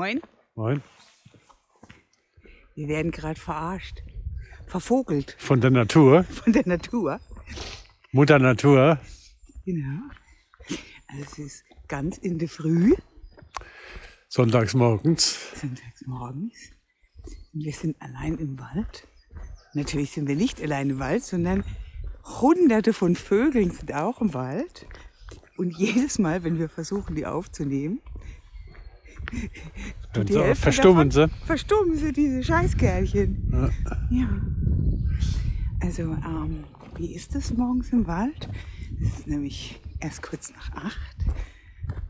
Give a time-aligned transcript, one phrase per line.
[0.00, 0.22] Moin.
[0.54, 0.82] Moin.
[2.74, 4.02] Wir werden gerade verarscht.
[4.66, 7.20] Vervogelt Von der Natur, von der Natur.
[8.10, 8.98] Mutter Natur.
[9.66, 10.00] Genau.
[11.06, 12.94] Also es ist ganz in der Früh,
[14.28, 15.38] Sonntags morgens.
[15.60, 16.70] sonntags morgens.
[17.52, 19.06] Und wir sind allein im Wald.
[19.74, 21.62] Natürlich sind wir nicht allein im Wald, sondern
[22.40, 24.86] hunderte von Vögeln sind auch im Wald.
[25.58, 28.00] Und jedes Mal, wenn wir versuchen, die aufzunehmen,
[30.16, 31.46] Und so verstummen davon sie.
[31.46, 33.50] Verstummen sie, diese Scheißkerlchen.
[33.52, 33.70] Ja.
[34.10, 34.28] Ja.
[35.80, 36.64] Also, ähm,
[36.96, 38.48] wie ist es morgens im Wald?
[39.00, 41.16] Es ist nämlich erst kurz nach acht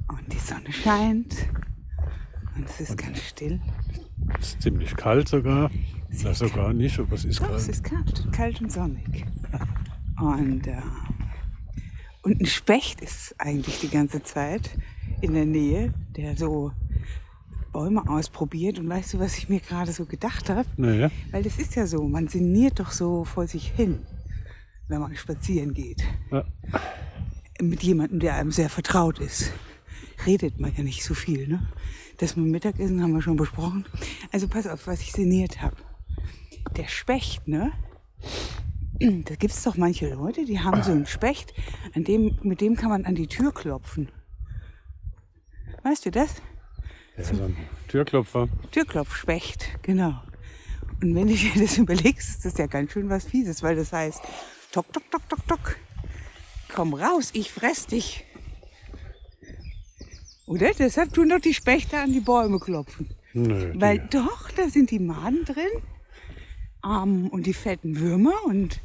[0.09, 1.49] und die Sonne scheint
[2.57, 3.61] und es ist ganz still.
[4.41, 5.71] Es ist ziemlich kalt sogar.
[6.25, 7.69] Na, sogar nicht, aber es ist Doch, es kalt.
[7.69, 9.25] ist kalt, kalt und sonnig.
[10.21, 10.77] Und, äh,
[12.23, 14.77] und ein Specht ist eigentlich die ganze Zeit
[15.21, 16.73] in der Nähe, der so
[17.73, 18.79] Bäume ausprobiert.
[18.79, 20.65] Und weißt du, was ich mir gerade so gedacht habe?
[20.77, 24.01] Naja, Weil das ist ja so, man sinniert doch so vor sich hin,
[24.89, 26.03] wenn man spazieren geht.
[26.31, 26.45] ja.
[27.63, 29.53] Mit jemandem, der einem sehr vertraut ist.
[30.25, 31.69] Redet man ja nicht so viel, ne?
[32.17, 33.85] Das mit dem Mittagessen haben wir schon besprochen.
[34.33, 35.77] Also pass auf, was ich sinniert habe.
[36.77, 37.73] Der Specht, ne?
[38.99, 41.53] Da gibt es doch manche Leute, die haben so einen Specht,
[41.95, 44.09] an dem, mit dem kann man an die Tür klopfen.
[45.83, 46.35] Weißt du das?
[47.21, 47.57] Ja so ein
[47.89, 48.49] Türklopfer.
[48.71, 50.21] Türklopfspecht, genau.
[51.03, 53.93] Und wenn du dir das überlegst, ist das ja ganz schön was Fieses, weil das
[53.93, 54.21] heißt,
[54.73, 55.77] tok, tok, tok, tok, tok,
[56.75, 58.25] komm raus, ich fress dich.
[60.47, 60.71] Oder?
[60.79, 63.09] Deshalb tun doch die Spechte an die Bäume klopfen.
[63.33, 65.83] Nö, Weil die, doch, da sind die Maden drin
[66.85, 68.81] ähm, und die fetten Würmer und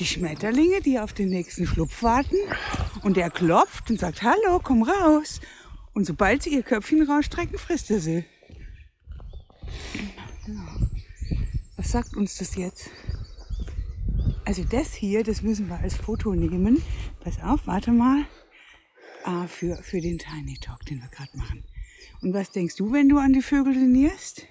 [0.00, 2.36] die Schmetterlinge, die auf den nächsten Schlupf warten.
[3.02, 5.40] Und der klopft und sagt, hallo, komm raus.
[5.94, 8.24] Und sobald sie ihr Köpfchen rausstrecken, frisst er sie.
[11.76, 12.90] Was sagt uns das jetzt?
[14.44, 16.82] Also das hier, das müssen wir als Foto nehmen.
[17.20, 18.26] Pass auf, warte mal.
[19.22, 21.64] Ah, für, für den Tiny Talk, den wir gerade machen.
[22.20, 24.46] Und was denkst du, wenn du an die Vögel sinnierst?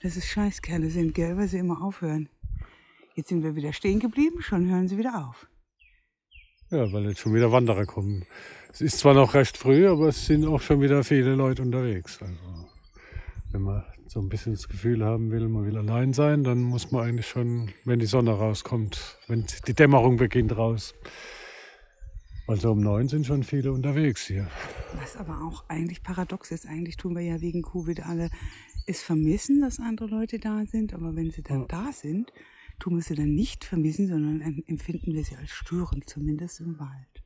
[0.00, 2.28] Dass es Scheißkerle sind, gell, weil sie immer aufhören.
[3.14, 5.46] Jetzt sind wir wieder stehen geblieben, schon hören sie wieder auf.
[6.70, 8.24] Ja, weil jetzt schon wieder Wanderer kommen.
[8.72, 12.18] Es ist zwar noch recht früh, aber es sind auch schon wieder viele Leute unterwegs.
[12.20, 12.34] Also,
[13.52, 16.90] wenn man so ein bisschen das Gefühl haben will, man will allein sein, dann muss
[16.90, 20.94] man eigentlich schon, wenn die Sonne rauskommt, wenn die Dämmerung beginnt, raus.
[22.48, 24.48] Also um neun sind schon viele unterwegs hier.
[25.00, 28.30] Was aber auch eigentlich paradox ist, eigentlich tun wir ja wegen Covid alle
[28.86, 31.66] es vermissen, dass andere Leute da sind, aber wenn sie dann Ja.
[31.68, 32.32] da sind,
[32.78, 36.78] tun wir sie dann nicht vermissen, sondern em- empfinden wir sie als störend, zumindest im
[36.78, 37.24] Wald.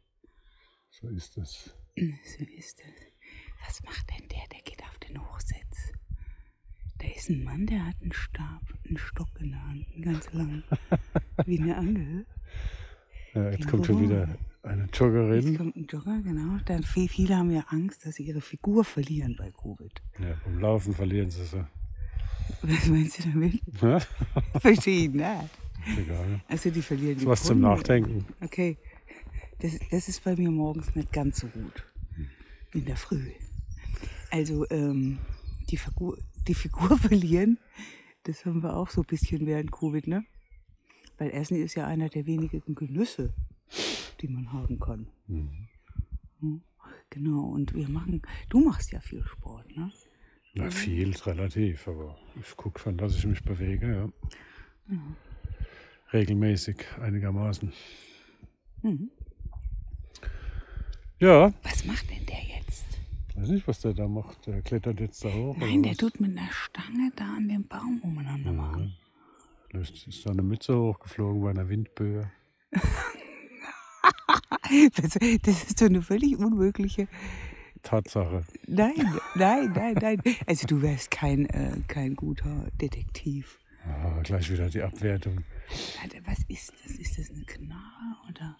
[0.90, 1.74] So ist es.
[1.96, 3.66] So ist es.
[3.66, 4.46] Was macht denn der?
[4.52, 5.92] Der geht auf den Hochsitz.
[6.98, 10.32] Da ist ein Mann, der hat einen Stab, einen Stock in der Hand, einen ganz
[10.32, 10.62] lang,
[11.46, 12.26] wie eine Angel.
[13.34, 14.28] Ja, jetzt kommt schon wieder
[14.62, 15.56] eine Jetzt Joggerin.
[15.56, 16.58] kommt ein Jogger, genau.
[16.66, 20.02] Dann viel- viele haben ja Angst, dass sie ihre Figur verlieren bei Covid.
[20.18, 21.66] Ja, beim Laufen verlieren sie sie.
[22.62, 23.60] Was meinst du damit?
[23.80, 24.00] Ja,
[24.60, 25.24] Verstehe ich nicht.
[25.98, 26.40] egal.
[26.48, 27.60] Also die verlieren die Was zum.
[27.60, 28.24] Nachdenken.
[28.40, 28.76] Okay.
[29.60, 31.84] Das, das ist bei mir morgens nicht ganz so gut.
[32.72, 33.30] In der Früh.
[34.30, 35.18] Also ähm,
[35.70, 36.16] die, Figur,
[36.48, 37.58] die Figur verlieren,
[38.22, 40.24] das haben wir auch so ein bisschen während Covid, ne?
[41.18, 43.34] Weil Essen ist ja einer der wenigen Genüsse,
[44.20, 45.06] die man haben kann.
[45.26, 45.50] Hm,
[47.10, 49.90] Genau, und wir machen, du machst ja viel Sport, ne?
[50.54, 54.12] Na, viel ist relativ, aber ich gucke schon, dass ich mich bewege,
[54.88, 54.96] ja.
[56.12, 57.72] Regelmäßig, einigermaßen.
[58.82, 59.10] Mhm.
[61.20, 62.84] Ja, Was macht denn der jetzt?
[63.36, 64.46] weiß nicht, was der da macht.
[64.46, 65.56] Der klettert jetzt da hoch.
[65.56, 65.98] Nein, der was?
[65.98, 68.96] tut mit einer Stange da an dem Baum umeinander machen.
[69.68, 72.30] Vielleicht ist da eine Mütze hochgeflogen bei einer Windböe.
[75.42, 77.08] Das ist so eine völlig unmögliche.
[77.82, 78.42] Tatsache.
[78.66, 78.94] Nein,
[79.34, 80.22] nein, nein, nein.
[80.47, 83.59] Also du wärst kein, äh, kein guter Detektiv.
[83.86, 85.38] Ah, gleich wieder die Abwertung.
[86.27, 86.92] Was ist das?
[86.97, 88.56] Ist das eine Knarre oder?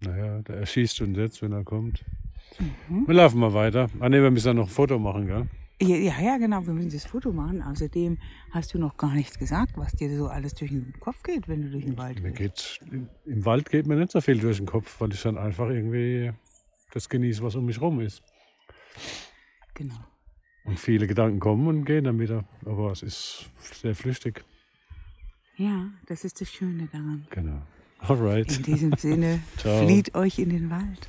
[0.00, 2.04] Naja, der erschießt uns jetzt, wenn er kommt.
[2.88, 3.06] Mhm.
[3.06, 3.88] Wir laufen mal weiter.
[4.00, 5.48] Ah ne, wir müssen ja noch ein Foto machen, gell?
[5.82, 6.66] Ja, ja, ja, genau.
[6.66, 7.62] Wir müssen das Foto machen.
[7.62, 8.18] Außerdem
[8.50, 11.62] hast du noch gar nichts gesagt, was dir so alles durch den Kopf geht, wenn
[11.62, 12.80] du durch den Wald Mir gehst.
[12.90, 15.68] geht, im Wald geht mir nicht so viel durch den Kopf, weil ich dann einfach
[15.70, 16.32] irgendwie
[16.92, 18.22] das genieße, was um mich rum ist.
[19.74, 19.98] Genau.
[20.64, 22.44] Und viele Gedanken kommen und gehen dann wieder.
[22.66, 24.44] Aber es ist sehr flüchtig.
[25.56, 27.26] Ja, das ist das Schöne daran.
[27.30, 27.62] Genau.
[27.98, 28.56] Alright.
[28.56, 31.08] In diesem Sinne, flieht euch in den Wald.